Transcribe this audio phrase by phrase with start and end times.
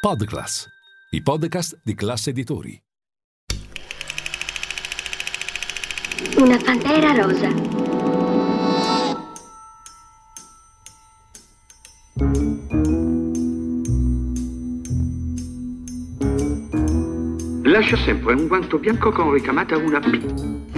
[0.00, 0.68] Podclass,
[1.10, 2.80] i podcast di classe editori.
[6.36, 7.48] Una pantera rosa.
[17.64, 20.77] Lascia sempre un guanto bianco con ricamata una P.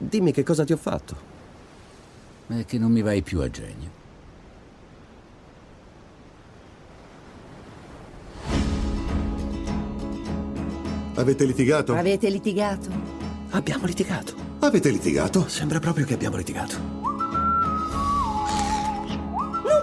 [0.00, 1.28] dimmi che cosa ti ho fatto.
[2.46, 3.98] È che non mi vai più a genio.
[11.14, 11.94] Avete litigato?
[11.94, 12.88] Avete litigato?
[13.50, 14.32] Abbiamo litigato.
[14.60, 15.46] Avete litigato?
[15.48, 16.78] Sembra proprio che abbiamo litigato.
[16.78, 17.12] Non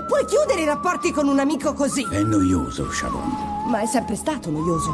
[0.07, 2.07] puoi chiudere i rapporti con un amico così!
[2.09, 3.69] È noioso, Sharon.
[3.69, 4.91] Ma è sempre stato noioso.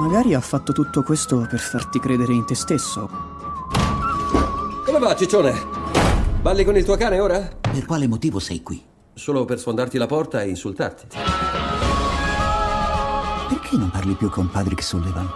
[0.00, 3.36] Magari ha fatto tutto questo per farti credere in te stesso.
[4.98, 5.54] Come va, ciccione?
[6.42, 7.38] Balli con il tuo cane ora?
[7.38, 8.82] Per quale motivo sei qui?
[9.14, 11.06] Solo per sfondarti la porta e insultarti.
[13.48, 15.30] Perché non parli più con Patrick Sullivan?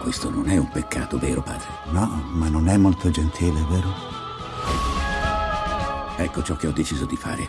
[0.00, 1.68] Questo non è un peccato, vero padre?
[1.92, 3.88] No, ma non è molto gentile, vero?
[6.16, 7.46] Ecco ciò che ho deciso di fare.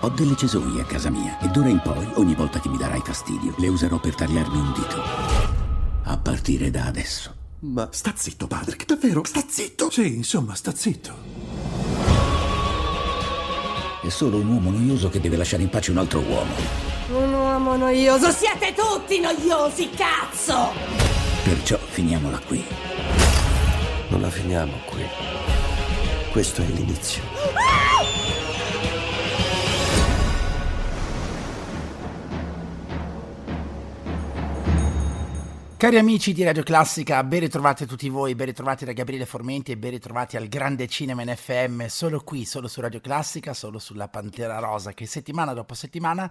[0.00, 3.02] Ho delle cesoie a casa mia e d'ora in poi, ogni volta che mi darai
[3.04, 5.02] fastidio, le userò per tagliarmi un dito.
[6.04, 7.36] A partire da adesso.
[7.60, 9.22] Ma Sta zitto, Patrick, davvero?
[9.24, 9.90] Sta zitto!
[9.90, 11.12] Sì, insomma, sta zitto.
[14.00, 16.54] È solo un uomo noioso che deve lasciare in pace un altro uomo.
[17.10, 18.30] Un uomo noioso.
[18.30, 20.70] Siete tutti noiosi, cazzo!
[21.42, 22.64] Perciò finiamola qui.
[24.08, 25.02] non la finiamo qui.
[26.30, 27.22] Questo è l'inizio.
[35.78, 39.70] Cari amici di Radio Classica, ben ritrovati a tutti voi, ben ritrovati da Gabriele Formenti
[39.70, 43.78] e ben ritrovati al Grande Cinema in FM, solo qui, solo su Radio Classica, solo
[43.78, 46.28] sulla Pantera Rosa, che settimana dopo settimana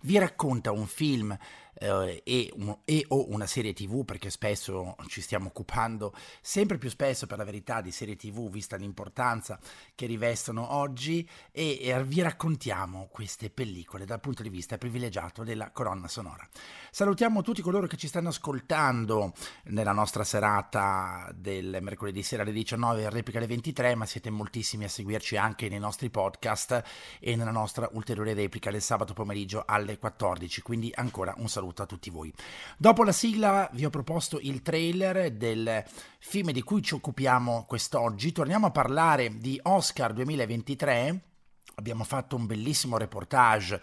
[0.00, 1.38] vi racconta un film
[1.80, 6.90] eh, e, un- e o una serie tv, perché spesso ci stiamo occupando, sempre più
[6.90, 9.58] spesso per la verità, di serie tv, vista l'importanza
[9.94, 15.70] che rivestono oggi, e, e vi raccontiamo queste pellicole dal punto di vista privilegiato della
[15.70, 16.46] colonna sonora.
[16.90, 19.34] Salutiamo tutti coloro che ci stanno ascoltando
[19.64, 24.84] nella nostra serata del mercoledì sera alle 19 e replica alle 23, ma siete moltissimi
[24.84, 26.82] a seguirci anche nei nostri podcast
[27.20, 31.86] e nella nostra ulteriore replica del sabato pomeriggio alle 14, quindi ancora un saluto a
[31.86, 32.32] tutti voi.
[32.78, 35.84] Dopo la sigla vi ho proposto il trailer del
[36.18, 41.20] film di cui ci occupiamo quest'oggi, torniamo a parlare di Oscar 2023,
[41.74, 43.80] abbiamo fatto un bellissimo reportage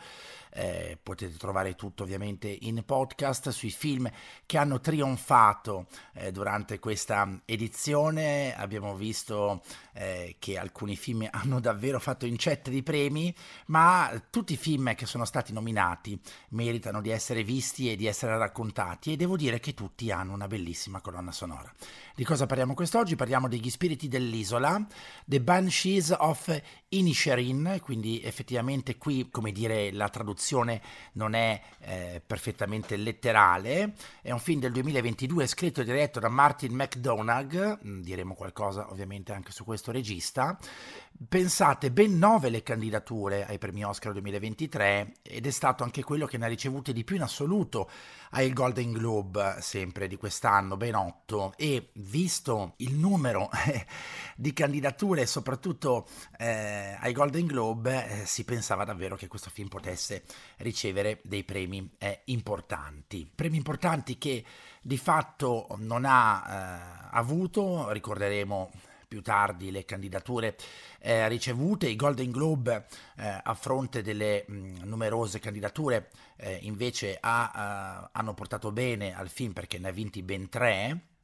[0.56, 4.10] eh, potete trovare tutto ovviamente in podcast sui film
[4.46, 8.56] che hanno trionfato eh, durante questa edizione.
[8.56, 9.62] Abbiamo visto
[9.94, 13.36] eh, che alcuni film hanno davvero fatto incette di premi,
[13.68, 16.18] ma tutti i film che sono stati nominati
[16.50, 20.48] meritano di essere visti e di essere raccontati e devo dire che tutti hanno una
[20.48, 21.72] bellissima colonna sonora.
[22.16, 23.18] Di cosa parliamo quest'oggi?
[23.18, 24.86] Parliamo degli spiriti dell'isola,
[25.26, 32.96] The Banshees of Inisherin, quindi effettivamente qui, come dire, la traduzione non è eh, perfettamente
[32.98, 38.90] letterale, è un film del 2022 scritto e diretto da Martin McDonagh, mm, diremo qualcosa
[38.92, 40.58] ovviamente anche su questo regista.
[41.30, 46.38] Pensate, ben nove le candidature ai premi Oscar 2023 ed è stato anche quello che
[46.38, 47.90] ne ha ricevute di più in assoluto
[48.32, 53.86] ai Golden Globe sempre di quest'anno, ben otto, e visto il numero eh,
[54.36, 56.08] di candidature soprattutto
[56.38, 60.24] eh, ai Golden Globe eh, si pensava davvero che questo film potesse
[60.58, 64.44] ricevere dei premi eh, importanti, premi importanti che
[64.82, 68.72] di fatto non ha eh, avuto, ricorderemo
[69.08, 70.56] più tardi le candidature
[71.00, 72.86] eh, ricevute, i Golden Globe
[73.18, 79.30] eh, a fronte delle mh, numerose candidature eh, invece ha, eh, hanno portato bene al
[79.30, 81.15] film perché ne ha vinti ben tre,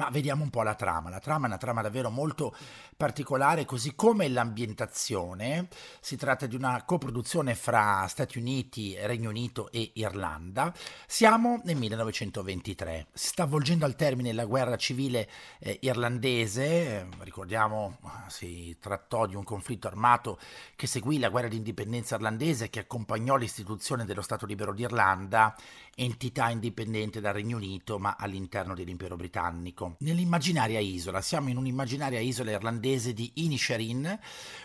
[0.00, 1.10] Ma vediamo un po' la trama.
[1.10, 2.56] La trama è una trama davvero molto
[2.96, 5.68] particolare, così come l'ambientazione.
[6.00, 10.72] Si tratta di una coproduzione fra Stati Uniti, Regno Unito e Irlanda.
[11.06, 13.08] Siamo nel 1923.
[13.12, 17.06] Si sta avvolgendo al termine la guerra civile eh, irlandese.
[17.18, 17.98] ricordiamo,
[18.28, 20.38] si trattò di un conflitto armato
[20.76, 25.54] che seguì la guerra di indipendenza irlandese che accompagnò l'istituzione dello Stato libero d'Irlanda
[25.94, 29.89] entità indipendente dal Regno Unito ma all'interno dell'impero britannico.
[29.98, 34.18] Nell'immaginaria isola, siamo in un'immaginaria isola irlandese di Inisherin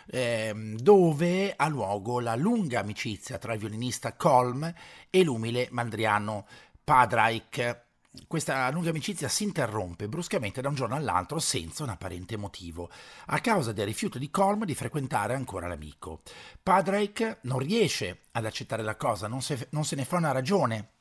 [0.07, 4.73] ehm, dove ha luogo la lunga amicizia tra il violinista Colm
[5.09, 6.45] e l'umile mandriano
[6.83, 7.83] Padraic.
[8.27, 12.89] Questa lunga amicizia si interrompe bruscamente da un giorno all'altro senza un apparente motivo,
[13.25, 16.21] a causa del rifiuto di Colm di frequentare ancora l'amico.
[16.63, 20.93] Padraic non riesce ad accettare la cosa, non se, non se ne fa una ragione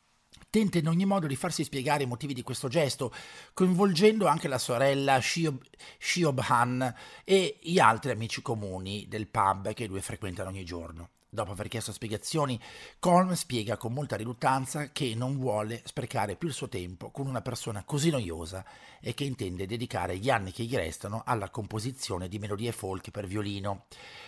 [0.50, 3.12] tenta in ogni modo di farsi spiegare i motivi di questo gesto,
[3.52, 6.94] coinvolgendo anche la sorella Shiob, Han
[7.25, 11.08] e gli altri amici comuni del pub che lui frequenta ogni giorno.
[11.34, 12.60] Dopo aver chiesto spiegazioni,
[13.00, 17.42] Colm spiega con molta riluttanza che non vuole sprecare più il suo tempo con una
[17.42, 18.64] persona così noiosa
[19.00, 23.26] e che intende dedicare gli anni che gli restano alla composizione di melodie folk per
[23.26, 23.86] violino.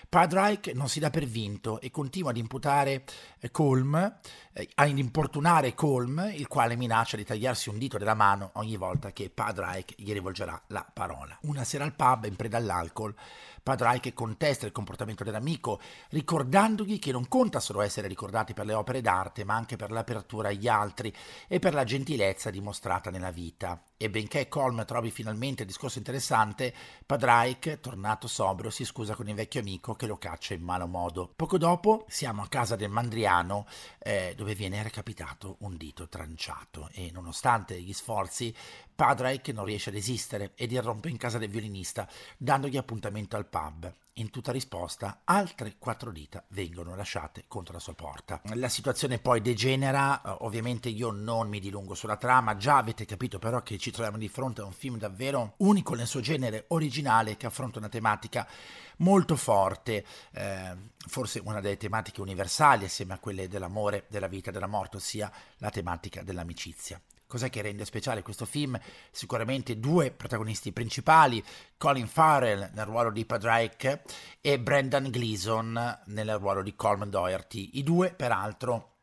[0.09, 3.05] Padraic non si dà per vinto e continua ad imputare
[3.39, 3.95] eh, Colm,
[4.53, 9.13] eh, ad importunare Colm, il quale minaccia di tagliarsi un dito della mano ogni volta
[9.13, 11.39] che Padraic gli rivolgerà la parola.
[11.43, 13.15] Una sera al pub, in preda all'alcol,
[13.67, 15.81] Padraic contesta il comportamento dell'amico,
[16.11, 20.51] ricordandogli che non conta solo essere ricordati per le opere d'arte, ma anche per l'apertura
[20.51, 21.13] agli altri
[21.49, 23.83] e per la gentilezza dimostrata nella vita.
[23.99, 26.75] E benché Colm trovi finalmente il discorso interessante,
[27.07, 31.33] Padraic, tornato sobrio, si scusa con il vecchio amico che lo caccia in malo modo.
[31.35, 33.67] Poco dopo siamo a casa del Mandriano,
[33.99, 38.55] eh, dove viene recapitato un dito tranciato e nonostante gli sforzi,
[38.95, 42.07] Padraic non riesce ad esistere ed irrompe in casa del violinista,
[42.37, 43.95] dandogli appuntamento al pub.
[44.19, 48.41] In tutta risposta, altre quattro dita vengono lasciate contro la sua porta.
[48.55, 53.39] La situazione poi degenera, eh, ovviamente io non mi dilungo sulla trama, già avete capito
[53.39, 57.37] però che ci troviamo di fronte a un film davvero unico nel suo genere, originale,
[57.37, 58.49] che affronta una tematica
[58.99, 60.75] molto forte, eh,
[61.07, 65.69] forse una delle tematiche universali assieme a quelle dell'amore, della vita, della morte, ossia la
[65.69, 66.99] tematica dell'amicizia.
[67.27, 68.79] Cos'è che rende speciale questo film?
[69.11, 71.43] Sicuramente due protagonisti principali,
[71.77, 74.03] Colin Farrell nel ruolo di Padraic
[74.41, 77.71] e Brendan Gleeson nel ruolo di Coleman Doherty.
[77.75, 78.96] I due, peraltro,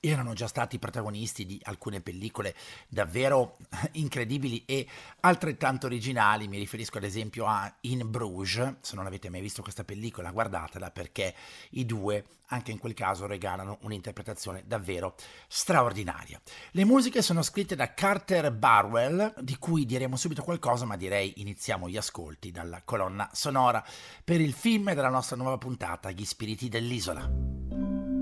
[0.00, 2.54] erano già stati protagonisti di alcune pellicole
[2.88, 3.56] davvero
[3.92, 4.86] incredibili e
[5.20, 9.84] altrettanto originali, mi riferisco ad esempio a In Bruges, se non avete mai visto questa
[9.84, 11.34] pellicola guardatela perché
[11.70, 15.14] i due anche in quel caso regalano un'interpretazione davvero
[15.48, 16.40] straordinaria.
[16.72, 21.88] Le musiche sono scritte da Carter Barwell, di cui diremo subito qualcosa, ma direi iniziamo
[21.88, 23.84] gli ascolti dalla colonna sonora
[24.22, 28.15] per il film della nostra nuova puntata, Gli spiriti dell'isola.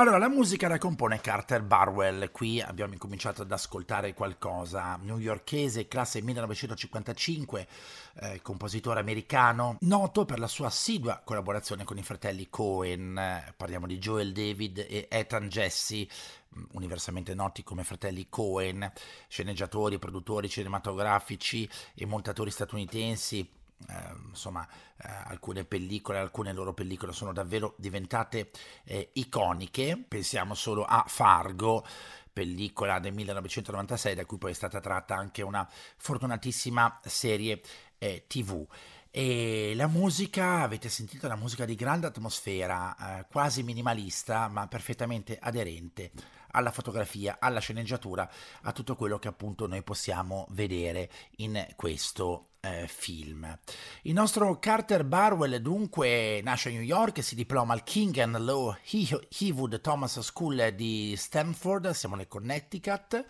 [0.00, 2.30] Allora, la musica la compone Carter Barwell.
[2.30, 4.98] Qui abbiamo incominciato ad ascoltare qualcosa.
[5.02, 7.68] Newyorkese, classe 1955,
[8.14, 13.52] eh, compositore americano, noto per la sua assidua collaborazione con i fratelli Cohen.
[13.54, 16.08] parliamo di Joel David e Ethan Jesse,
[16.56, 18.90] mm, universalmente noti come fratelli Cohen,
[19.28, 23.46] sceneggiatori, produttori cinematografici e montatori statunitensi
[23.88, 24.66] eh, insomma,
[24.96, 28.50] eh, alcune pellicole, alcune loro pellicole sono davvero diventate
[28.84, 30.02] eh, iconiche.
[30.06, 31.84] Pensiamo solo a Fargo,
[32.32, 37.60] pellicola del 1996, da cui poi è stata tratta anche una fortunatissima serie
[37.98, 38.66] eh, TV.
[39.12, 45.36] E la musica, avete sentito la musica di grande atmosfera, eh, quasi minimalista, ma perfettamente
[45.40, 46.12] aderente
[46.52, 48.28] alla fotografia, alla sceneggiatura,
[48.62, 53.58] a tutto quello che appunto noi possiamo vedere in questo eh, film.
[54.02, 58.76] Il nostro Carter Barwell dunque nasce a New York si diploma al King and Law
[58.90, 63.24] Hewood Thomas School di Stanford, siamo nel Connecticut.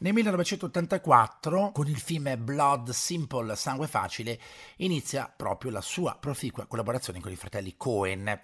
[0.00, 4.38] Nel 1984, con il film Blood Simple Sangue Facile,
[4.76, 8.38] inizia proprio la sua proficua collaborazione con i fratelli Cohen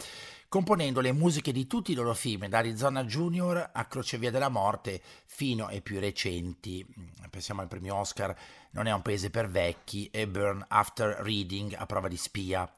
[0.54, 5.02] componendo le musiche di tutti i loro film, da Arizona Junior a Crocevia della Morte
[5.24, 6.86] fino ai più recenti.
[7.28, 8.32] Pensiamo al premio Oscar
[8.70, 12.70] Non è un paese per vecchi e Burn After Reading a prova di spia.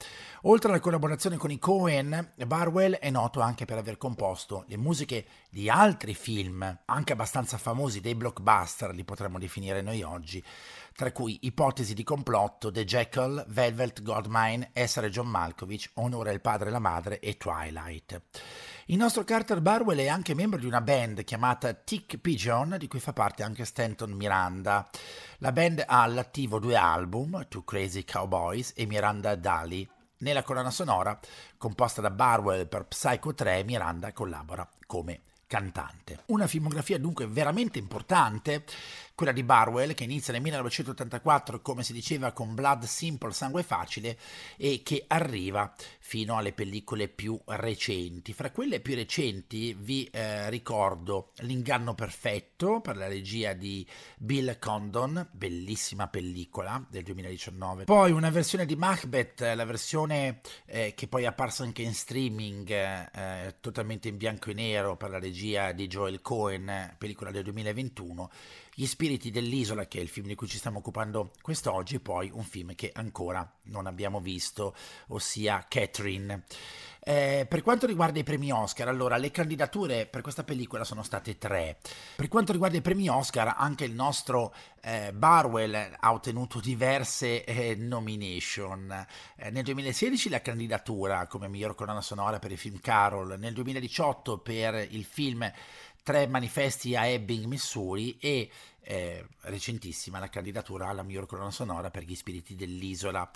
[0.43, 5.27] Oltre alla collaborazione con i Cohen, Barwell è noto anche per aver composto le musiche
[5.51, 10.43] di altri film, anche abbastanza famosi, dei blockbuster, li potremmo definire noi oggi,
[10.97, 16.69] tra cui Ipotesi di complotto, The Jekyll, Velvet Goldmine, Essere John Malkovich, Onore il padre
[16.69, 18.23] e la madre e Twilight.
[18.87, 22.99] Il nostro Carter Barwell è anche membro di una band chiamata Tick Pigeon, di cui
[22.99, 24.89] fa parte anche Stanton Miranda.
[25.39, 29.87] La band ha all'attivo due album, Two Crazy Cowboys e Miranda Daly.
[30.21, 31.21] Nella colonna sonora,
[31.59, 36.23] composta da Barwell per Psycho 3, Miranda collabora come cantante.
[36.27, 38.65] Una filmografia dunque veramente importante
[39.17, 44.19] quella di Barwell che inizia nel 1984 come si diceva con Blood Simple Sangue Facile
[44.59, 48.35] e che arriva fino alle pellicole più recenti.
[48.35, 53.87] Fra quelle più recenti vi eh, ricordo L'inganno perfetto per la regia di
[54.19, 57.85] Bill Condon, bellissima pellicola del 2019.
[57.85, 62.69] Poi una versione di Macbeth, la versione eh, che poi è apparsa anche in streaming,
[62.71, 68.31] eh, totalmente in bianco e nero per la regia di Joel Cohen, pellicola del 2021
[68.79, 72.45] gli spiriti dell'isola, che è il film di cui ci stiamo occupando quest'oggi, poi un
[72.45, 74.77] film che ancora non abbiamo visto,
[75.09, 76.45] ossia Catherine.
[77.09, 81.39] Eh, per quanto riguarda i premi Oscar, allora le candidature per questa pellicola sono state
[81.39, 81.79] tre.
[82.17, 87.77] Per quanto riguarda i premi Oscar, anche il nostro eh, Barwell ha ottenuto diverse eh,
[87.77, 89.07] nomination.
[89.37, 94.39] Eh, nel 2016 la candidatura come miglior colonna sonora per il film Carol, nel 2018
[94.39, 95.49] per il film
[96.07, 98.49] tre manifesti a Ebbing, Missouri e
[98.87, 103.29] eh, recentissima la candidatura alla miglior colonna sonora per gli spiriti dell'isola.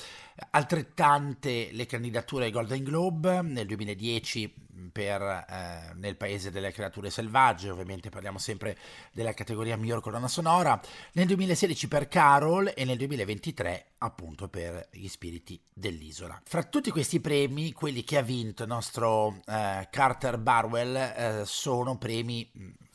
[0.50, 7.68] Altrettante le candidature ai Golden Globe nel 2010 per eh, Nel paese delle creature selvagge,
[7.68, 8.78] ovviamente parliamo sempre
[9.12, 10.80] della categoria miglior colonna sonora,
[11.12, 16.40] nel 2016 per Carol e nel 2023 appunto per gli spiriti dell'isola.
[16.44, 21.98] Fra tutti questi premi, quelli che ha vinto il nostro eh, Carter Barwell eh, sono
[21.98, 22.50] premi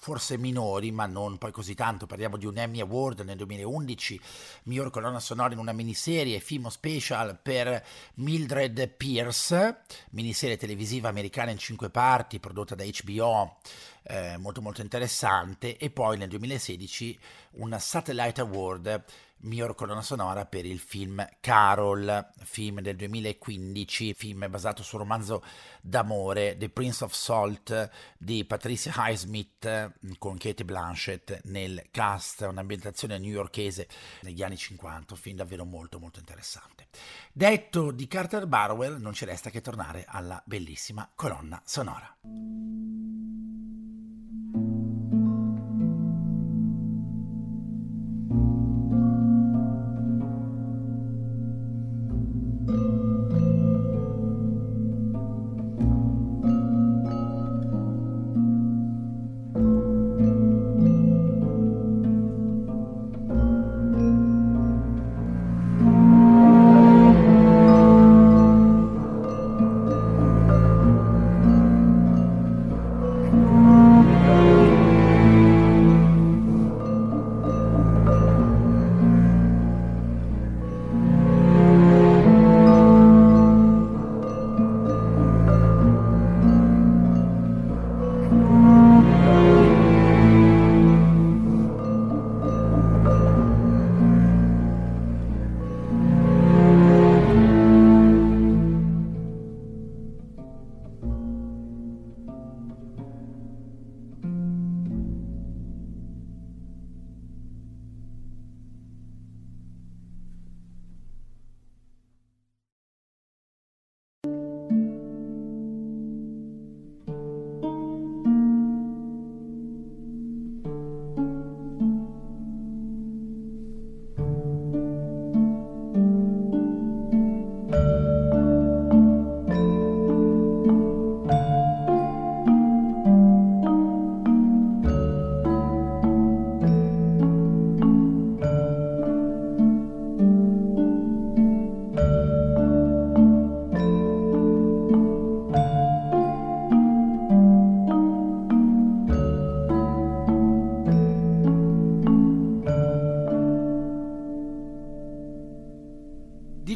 [0.06, 2.06] forse minori, ma non poi così tanto.
[2.06, 4.22] Parliamo di un Emmy Award nel 2011,
[4.66, 7.84] miglior colonna sonora in una miniserie, Fimo Special per
[8.18, 9.80] Mildred Pierce,
[10.12, 13.58] miniserie televisiva americana in cinque parti, prodotta da HBO,
[14.04, 15.76] eh, molto molto interessante.
[15.76, 17.20] E poi nel 2016
[17.54, 19.04] un Satellite Award
[19.46, 25.44] miglior colonna sonora per il film Carol, film del 2015, film basato sul romanzo
[25.82, 33.88] d'amore The Prince of Salt di Patricia Highsmith con Kate Blanchett nel cast, un'ambientazione newyorkese
[34.22, 36.88] negli anni 50, un film davvero molto molto interessante.
[37.32, 42.16] Detto di Carter Barwell, non ci resta che tornare alla bellissima colonna sonora.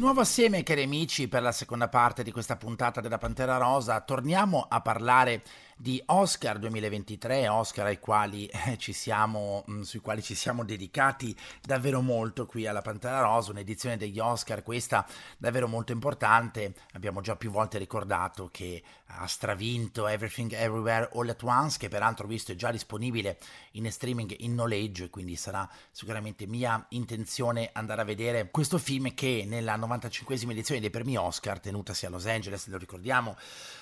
[0.10, 4.02] Nuovo assieme, cari amici, per la seconda parte di questa puntata della Pantera Rosa.
[4.02, 5.44] Torniamo a parlare
[5.82, 11.34] di Oscar 2023, Oscar ai quali, eh, ci siamo, mm, sui quali ci siamo dedicati
[11.62, 16.74] davvero molto qui alla Pantera Rosa, un'edizione degli Oscar, questa davvero molto importante.
[16.94, 22.28] Abbiamo già più volte ricordato che ha stravinto Everything Everywhere All at Once, che peraltro
[22.28, 23.40] visto è già disponibile
[23.72, 29.14] in streaming in noleggio e quindi sarà sicuramente mia intenzione andare a vedere questo film
[29.14, 33.38] che nella 95esima edizione dei premi Oscar, tenutasi a Los Angeles, lo ricordiamo,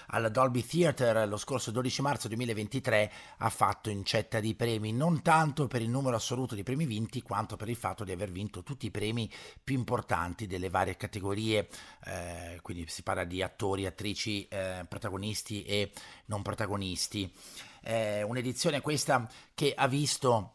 [0.10, 5.68] al Dolby Theatre lo scorso 12 marzo 2023 ha fatto incetta di premi, non tanto
[5.68, 8.86] per il numero assoluto di premi vinti, quanto per il fatto di aver vinto tutti
[8.86, 9.32] i premi
[9.64, 11.68] più importanti delle varie categorie,
[12.06, 15.92] eh, quindi si parla di attori, attrici, eh, protagonisti e
[16.26, 17.32] non protagonisti.
[17.82, 20.54] Eh, un'edizione questa che ha visto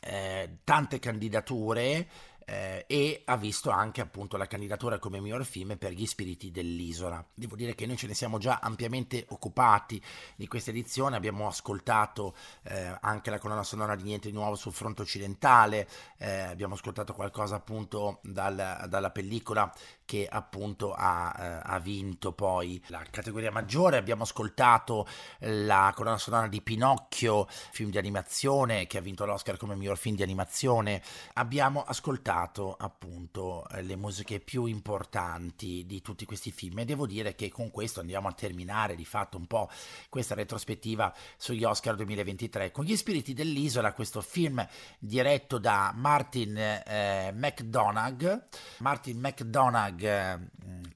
[0.00, 2.08] eh, tante candidature
[2.46, 7.24] eh, e ha visto anche appunto la candidatura come miglior film per Gli spiriti dell'isola.
[7.34, 10.00] Devo dire che noi ce ne siamo già ampiamente occupati
[10.36, 14.72] di questa edizione, abbiamo ascoltato eh, anche la colonna sonora di Niente di Nuovo sul
[14.72, 19.72] fronte occidentale, eh, abbiamo ascoltato qualcosa appunto dal, dalla pellicola
[20.06, 25.06] che appunto ha, eh, ha, vinto poi la categoria maggiore, abbiamo ascoltato
[25.40, 30.16] la colonna sonora di Pinocchio, film di animazione che ha vinto l'Oscar come miglior film
[30.16, 31.02] di animazione,
[31.34, 36.78] abbiamo ascoltato ascoltato appunto eh, le musiche più importanti di tutti questi film.
[36.78, 39.68] E devo dire che con questo andiamo a terminare di fatto un po'
[40.08, 44.66] questa retrospettiva sugli Oscar 2023 con Gli spiriti dell'isola, questo film
[44.98, 48.44] diretto da Martin eh, McDonagh.
[48.78, 50.38] Martin McDonagh, eh,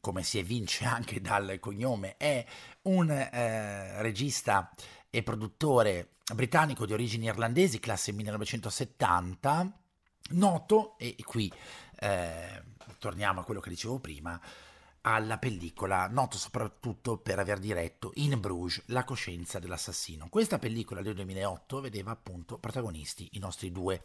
[0.01, 2.45] come si evince anche dal cognome, è
[2.83, 4.71] un eh, regista
[5.09, 9.75] e produttore britannico di origini irlandesi, classe 1970
[10.33, 11.53] Noto, e qui
[11.99, 12.63] eh,
[12.99, 14.41] torniamo a quello che dicevo prima,
[15.03, 20.29] alla pellicola, noto soprattutto per aver diretto In Bruges, La coscienza dell'assassino.
[20.29, 24.03] Questa pellicola del 2008 vedeva appunto protagonisti i nostri due,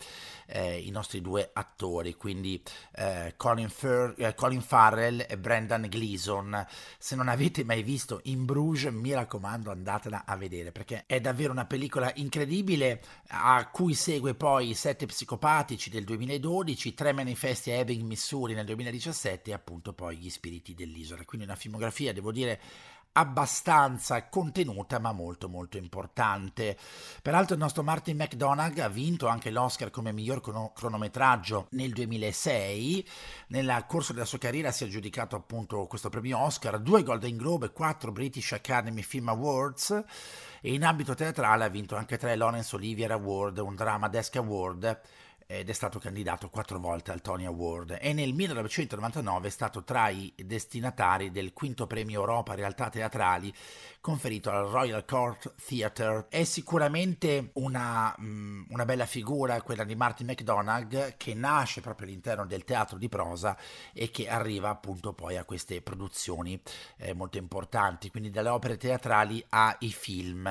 [0.47, 2.61] eh, i nostri due attori, quindi
[2.93, 6.65] eh, Colin, Fur- eh, Colin, Farrell e Brendan Gleeson.
[6.97, 11.51] Se non avete mai visto In Bruges, mi raccomando andatela a vedere perché è davvero
[11.51, 18.03] una pellicola incredibile a cui segue poi Sette Psicopatici del 2012, Tre Manifesti a Ebbing,
[18.03, 22.61] Missouri nel 2017 e appunto poi Gli Spiriti del dell'isola, quindi una filmografia, devo dire,
[23.17, 26.77] abbastanza contenuta ma molto molto importante.
[27.21, 30.41] Peraltro il nostro Martin McDonagh ha vinto anche l'Oscar come miglior
[30.73, 33.07] cronometraggio nel 2006,
[33.47, 37.67] nel corso della sua carriera si è aggiudicato appunto questo premio Oscar, due Golden Globe
[37.67, 40.03] e quattro British Academy Film Awards.
[40.61, 44.99] E in ambito teatrale ha vinto anche tre Lawrence Olivier Award, un Drama Desk Award
[45.47, 50.09] ed è stato candidato quattro volte al Tony Award e nel 1999 è stato tra
[50.09, 53.53] i destinatari del quinto premio Europa Realtà Teatrali
[54.01, 56.25] conferito al Royal Court Theatre.
[56.29, 62.45] È sicuramente una, mm, una bella figura quella di Martin McDonagh che nasce proprio all'interno
[62.45, 63.57] del teatro di prosa
[63.93, 66.59] e che arriva appunto poi a queste produzioni
[66.97, 70.47] eh, molto importanti, quindi dalle opere teatrali ai film.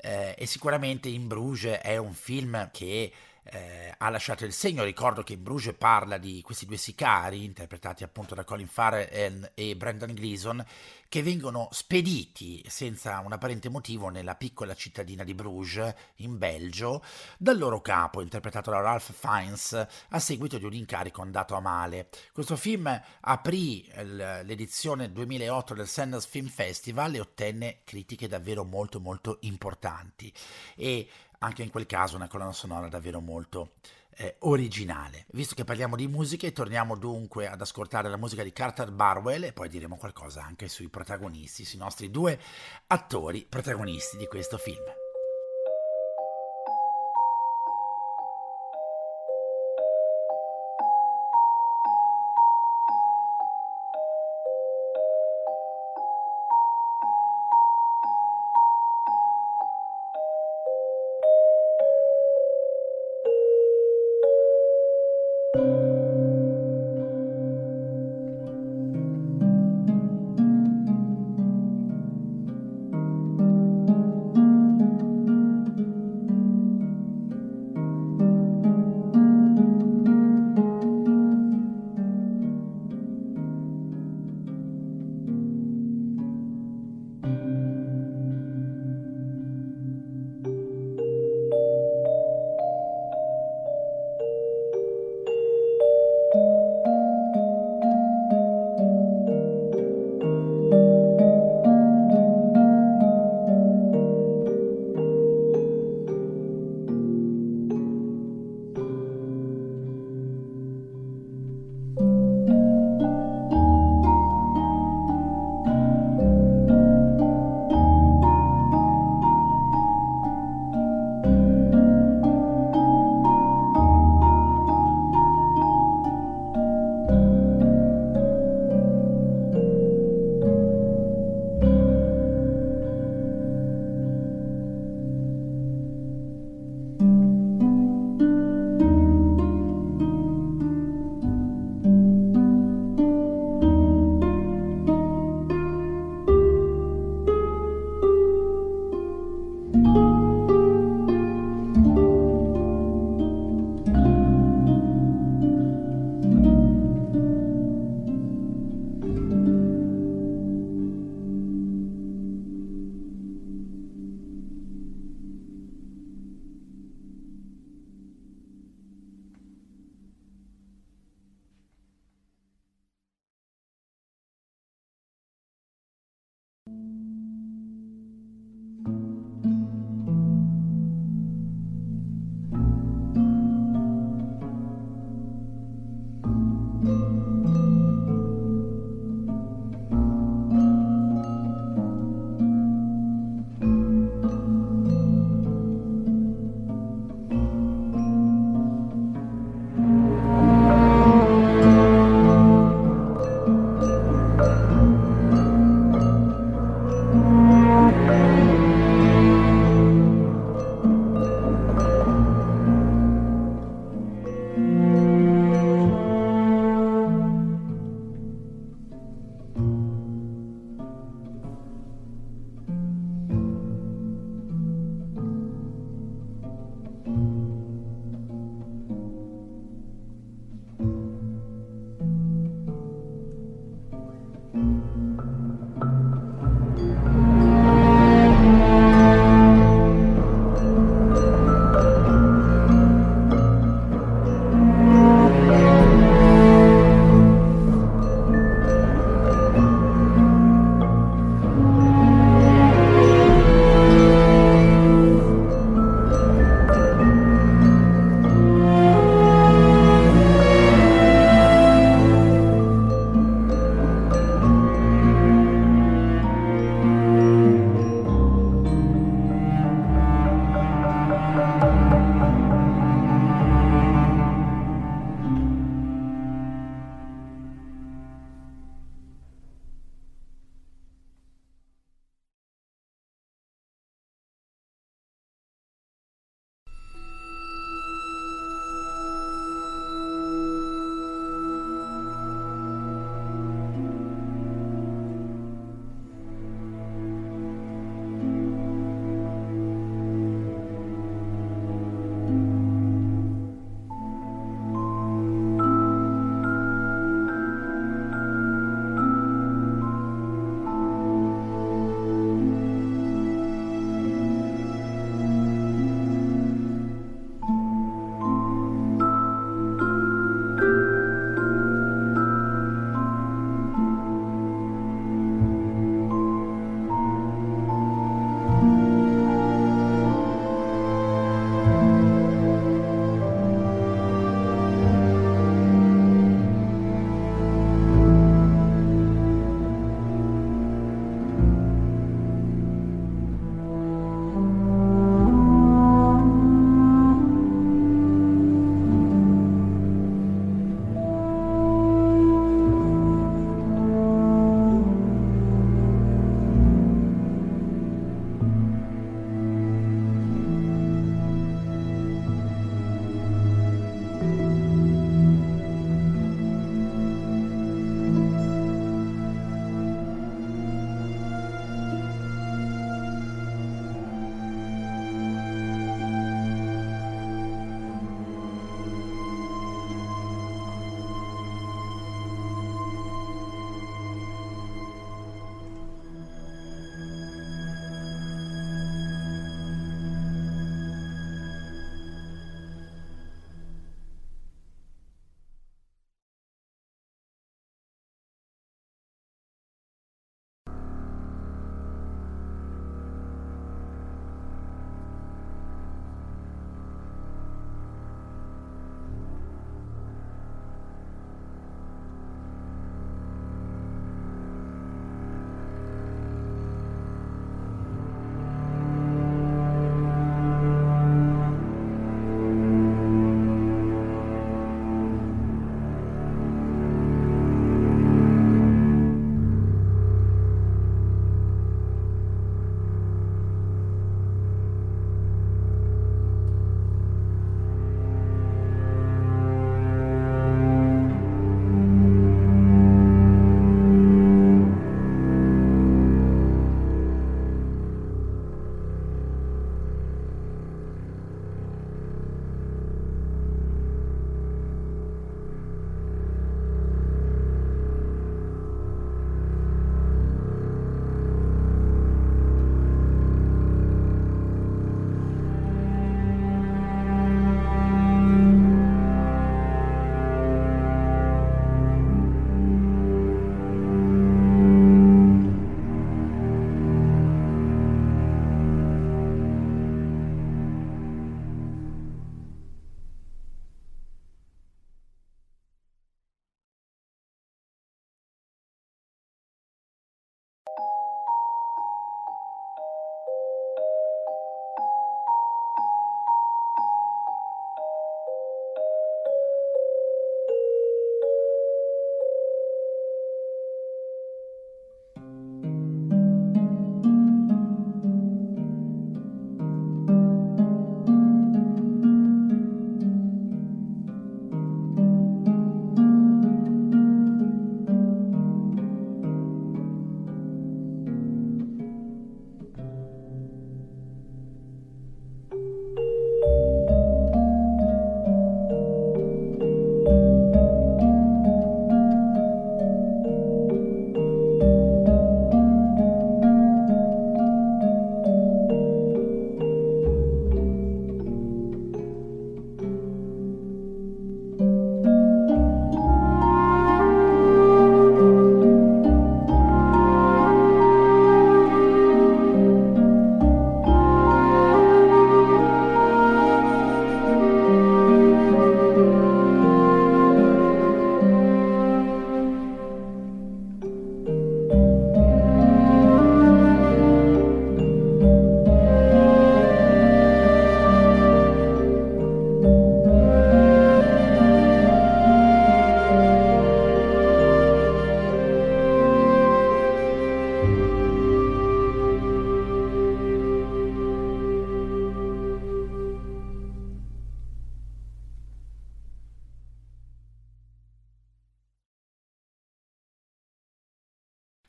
[0.00, 3.12] Eh, e sicuramente In Bruges è un film che
[3.50, 4.84] eh, ha lasciato il segno.
[4.84, 9.76] Ricordo che in Bruges parla di questi due sicari, interpretati appunto da Colin Farrell e
[9.76, 10.64] Brendan Gleeson,
[11.08, 17.02] che vengono spediti senza un apparente motivo nella piccola cittadina di Bruges, in Belgio,
[17.38, 22.08] dal loro capo, interpretato da Ralph Fiennes, a seguito di un incarico andato a male.
[22.32, 29.38] Questo film aprì l'edizione 2008 del Sundance Film Festival e ottenne critiche davvero molto molto
[29.40, 30.32] importanti.
[30.76, 33.72] E anche in quel caso una colonna sonora davvero molto
[34.18, 35.26] eh, originale.
[35.30, 39.52] Visto che parliamo di musica, torniamo dunque ad ascoltare la musica di Carter Barwell e
[39.52, 42.38] poi diremo qualcosa anche sui protagonisti, sui nostri due
[42.88, 44.97] attori protagonisti di questo film.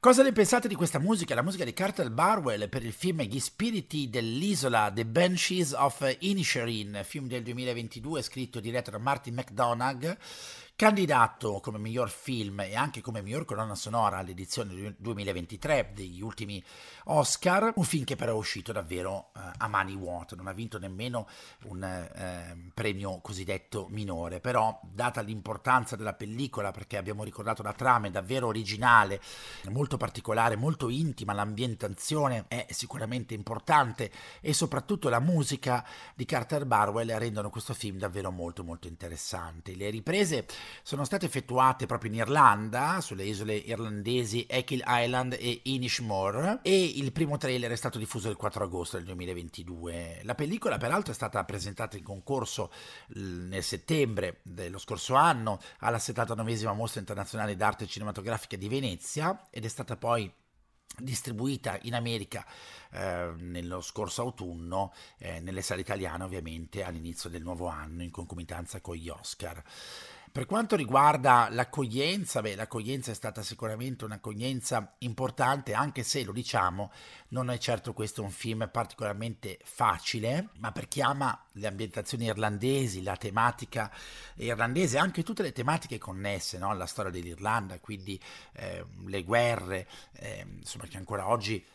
[0.09, 1.35] Cosa ne pensate di questa musica?
[1.35, 7.01] La musica di Carter Barwell per il film Gli spiriti dell'isola, The Banshees of Inisherin,
[7.03, 10.17] film del 2022 scritto e diretto da Martin McDonagh
[10.79, 16.63] Candidato come miglior film e anche come miglior colonna sonora all'edizione 2023 degli ultimi
[17.07, 20.79] Oscar, un film che però è uscito davvero eh, a mani vuote, non ha vinto
[20.79, 21.27] nemmeno
[21.63, 28.07] un eh, premio cosiddetto minore, però data l'importanza della pellicola, perché abbiamo ricordato la trama
[28.07, 29.19] è davvero originale,
[29.71, 34.09] molto particolare, molto intima, l'ambientazione è sicuramente importante
[34.39, 39.75] e soprattutto la musica di Carter Barwell rendono questo film davvero molto molto interessante.
[39.75, 40.47] Le riprese
[40.83, 47.11] sono state effettuate proprio in Irlanda, sulle isole irlandesi Echill Island e Inishmore e il
[47.11, 50.21] primo trailer è stato diffuso il 4 agosto del 2022.
[50.23, 52.71] La pellicola peraltro è stata presentata in concorso
[53.15, 59.67] nel settembre dello scorso anno alla 79esima Mostra Internazionale d'Arte Cinematografica di Venezia ed è
[59.69, 60.31] stata poi
[60.97, 62.45] distribuita in America
[62.91, 68.81] eh, nello scorso autunno eh, nelle sale italiane ovviamente all'inizio del nuovo anno in concomitanza
[68.81, 69.61] con gli Oscar.
[70.31, 76.91] Per quanto riguarda l'accoglienza, beh, l'accoglienza è stata sicuramente un'accoglienza importante, anche se lo diciamo,
[77.29, 83.01] non è certo questo un film particolarmente facile, ma per chi ama le ambientazioni irlandesi,
[83.01, 83.91] la tematica
[84.35, 86.69] irlandese, anche tutte le tematiche connesse no?
[86.69, 88.19] alla storia dell'Irlanda, quindi
[88.53, 91.65] eh, le guerre, eh, insomma, che ancora oggi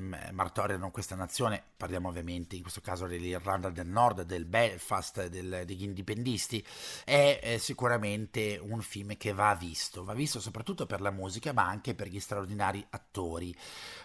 [0.00, 5.84] martoriano questa nazione, parliamo ovviamente in questo caso dell'Irlanda del Nord, del Belfast, del, degli
[5.84, 6.64] indipendisti,
[7.04, 11.66] è, è, sicuramente un film che va visto, va visto soprattutto per la musica ma
[11.66, 13.54] anche per gli straordinari attori.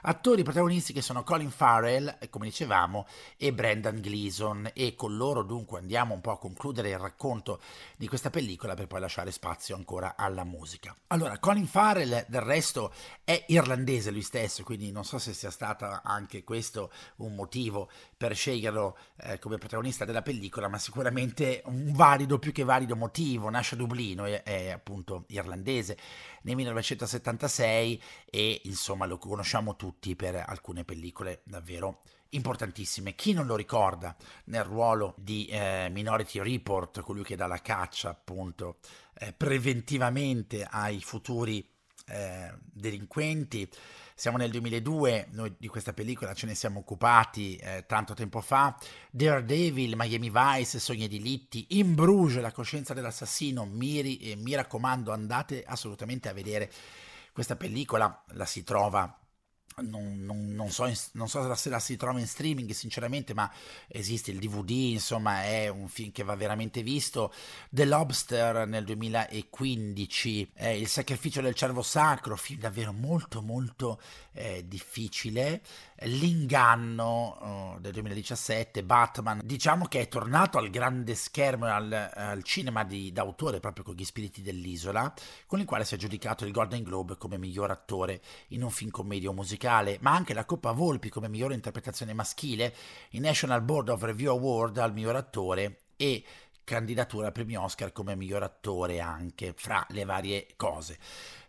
[0.02, 5.80] Attori protagonisti che sono Colin Farrell, come dicevamo, e Brendan Gleeson e con loro dunque
[5.80, 7.60] andiamo un po' a concludere il racconto
[7.98, 10.96] di questa pellicola per poi lasciare spazio ancora alla musica.
[11.08, 15.79] Allora, Colin Farrell del resto è irlandese lui stesso, quindi non so se sia stato
[15.80, 21.94] stata anche questo un motivo per sceglierlo eh, come protagonista della pellicola, ma sicuramente un
[21.94, 23.50] valido, più che valido motivo.
[23.50, 25.98] Nasce a Dublino, è, è appunto irlandese
[26.42, 32.02] nel 1976 e insomma lo conosciamo tutti per alcune pellicole davvero
[32.32, 33.16] importantissime.
[33.16, 34.16] Chi non lo ricorda
[34.46, 38.78] nel ruolo di eh, Minority Report, colui che dà la caccia appunto
[39.18, 41.66] eh, preventivamente ai futuri
[42.10, 43.70] eh, delinquenti.
[44.16, 48.78] Siamo nel 2002, noi di questa pellicola ce ne siamo occupati eh, tanto tempo fa.
[49.12, 55.64] Daredevil, Miami Vice, Sogni edilitti, In Bruges, La coscienza dell'assassino, Miri, e mi raccomando andate
[55.66, 56.70] assolutamente a vedere
[57.32, 59.19] questa pellicola, la si trova
[59.82, 63.52] non, non, non, so, non, so, se la si trova in streaming sinceramente ma
[63.88, 67.34] esiste il DVD insomma è un film che va veramente visto.
[67.70, 74.00] The Lobster nel 2015 è Il sacrificio del cervo sacro film davvero molto molto
[74.34, 75.62] eh, difficile.
[76.04, 79.42] L'inganno uh, del 2017 Batman.
[79.44, 84.06] Diciamo che è tornato al grande schermo al, al cinema di, d'autore proprio con gli
[84.06, 85.14] spiriti dell'isola
[85.46, 88.92] con il quale si è giudicato il Golden Globe come miglior attore in un film
[88.92, 92.74] commedio musicale musicale, ma anche la Coppa Volpi come migliore interpretazione maschile,
[93.12, 96.24] il National Board of Review Award al miglior attore e
[96.64, 100.98] candidatura al premio Oscar come miglior attore anche fra le varie cose.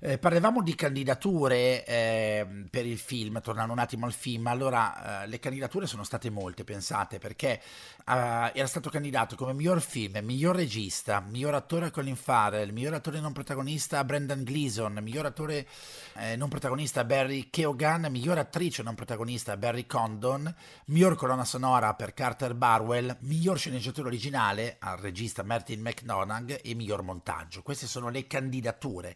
[0.02, 5.26] Eh, parlavamo di candidature eh, per il film, tornando un attimo al film, allora eh,
[5.26, 7.60] le candidature sono state molte, pensate, perché
[8.06, 13.20] eh, era stato candidato come miglior film, miglior regista, miglior attore Colin Farrell, miglior attore
[13.20, 15.66] non protagonista Brendan Gleeson, miglior attore
[16.14, 20.50] eh, non protagonista Barry Keoghan, miglior attrice non protagonista Barry Condon,
[20.86, 27.02] miglior colonna sonora per Carter Barwell, miglior sceneggiatura originale al regista Martin McDonagh e miglior
[27.02, 27.60] montaggio.
[27.60, 29.14] Queste sono le candidature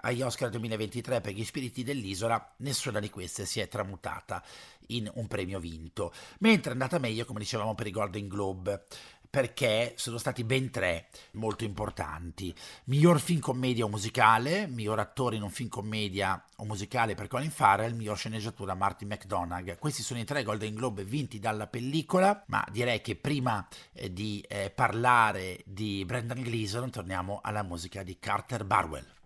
[0.00, 4.42] agli Oscar 2023 per gli spiriti dell'isola, nessuna di queste si è tramutata
[4.88, 8.84] in un premio vinto, mentre è andata meglio, come dicevamo, per i Golden Globe
[9.30, 12.54] perché sono stati ben tre molto importanti.
[12.84, 17.50] Miglior film commedia o musicale, miglior attore in un film commedia o musicale per Colin
[17.50, 19.78] Farrell, miglior sceneggiatura Martin McDonagh.
[19.78, 24.44] Questi sono i tre Golden Globe vinti dalla pellicola, ma direi che prima eh, di
[24.48, 29.17] eh, parlare di Brendan Gleeson torniamo alla musica di Carter Barwell.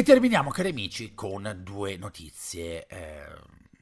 [0.00, 2.86] E terminiamo, cari amici, con due notizie.
[2.86, 3.26] Eh,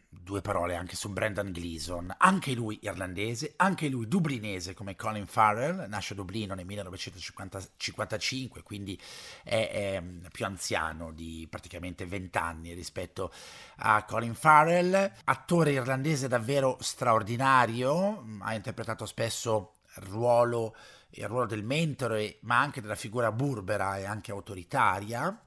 [0.08, 5.86] due parole anche su Brendan Gleeson, anche lui irlandese, anche lui dublinese come Colin Farrell,
[5.86, 9.00] nasce a Dublino nel 1955, quindi
[9.44, 10.02] è, è
[10.32, 13.32] più anziano di praticamente 20 anni rispetto
[13.76, 19.76] a Colin Farrell, attore irlandese davvero straordinario, ha interpretato spesso
[20.08, 20.74] ruolo,
[21.10, 25.42] il ruolo del mentore, ma anche della figura burbera e anche autoritaria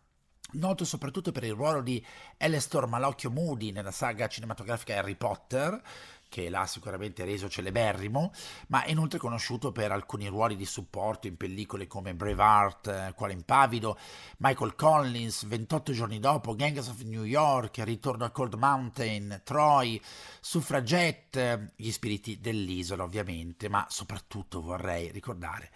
[0.53, 2.03] noto soprattutto per il ruolo di
[2.37, 5.81] Alestor Malocchio Moody nella saga cinematografica Harry Potter,
[6.31, 8.31] che l'ha sicuramente reso celeberrimo,
[8.67, 13.33] ma è inoltre conosciuto per alcuni ruoli di supporto in pellicole come Braveheart, eh, Quale
[13.33, 13.97] impavido,
[14.37, 20.01] Michael Collins, 28 giorni dopo, Gangs of New York, Ritorno a Cold Mountain, Troy,
[20.39, 25.69] Suffragette, Gli spiriti dell'isola ovviamente, ma soprattutto vorrei ricordare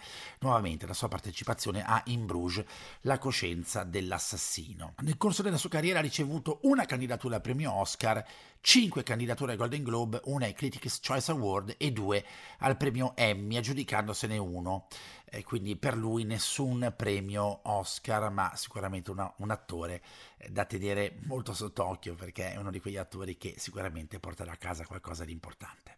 [0.46, 2.64] nuovamente la sua partecipazione a In Bruges,
[3.02, 4.94] La coscienza dell'assassino.
[5.02, 8.24] Nel corso della sua carriera ha ricevuto una candidatura al premio Oscar
[8.62, 12.24] 5 candidature ai Golden Globe, una ai Critics' Choice Award e due
[12.60, 14.88] al premio Emmy, aggiudicandosene uno.
[15.24, 20.02] E quindi per lui nessun premio Oscar, ma sicuramente una, un attore
[20.38, 24.58] eh, da tenere molto sott'occhio perché è uno di quegli attori che sicuramente porterà a
[24.58, 25.96] casa qualcosa di importante.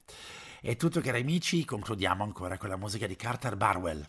[0.59, 4.05] È tutto cari amici, concludiamo ancora con la musica di Carter Barwell.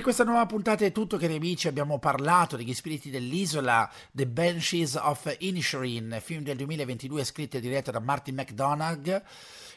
[0.00, 1.68] Per questa nuova puntata è tutto, cari amici.
[1.68, 7.90] Abbiamo parlato degli spiriti dell'isola, The Banshees of Inisherin, film del 2022 scritto e diretto
[7.90, 9.22] da Martin McDonagh.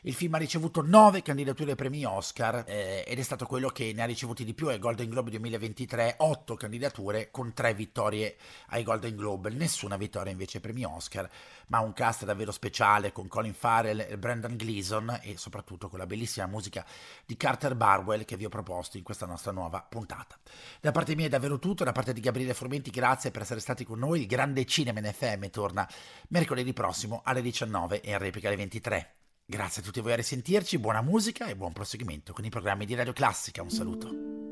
[0.06, 3.94] Il film ha ricevuto nove candidature ai premi Oscar eh, ed è stato quello che
[3.96, 8.36] ne ha ricevuti di più ai Golden Globe 2023, otto candidature con tre vittorie
[8.68, 11.30] ai Golden Globe, nessuna vittoria invece ai premi Oscar,
[11.68, 16.06] ma un cast davvero speciale con Colin Farrell e Brendan Gleeson e soprattutto con la
[16.06, 16.86] bellissima musica
[17.26, 20.38] di Carter Barwell che vi ho proposto in questa nostra nuova puntata.
[20.82, 23.86] Da parte mia è davvero tutto, da parte di Gabriele Formenti grazie per essere stati
[23.86, 25.90] con noi, il grande cinema in FM torna
[26.28, 29.14] mercoledì prossimo alle 19 e in replica alle 23.
[29.46, 32.96] Grazie a tutti voi a risentirci, buona musica e buon proseguimento con i programmi di
[32.96, 33.62] Radio Classica.
[33.62, 34.43] Un saluto.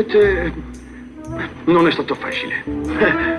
[0.00, 0.52] Sapete,
[1.64, 3.38] non è stato facile.